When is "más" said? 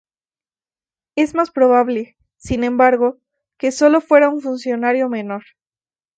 1.35-1.51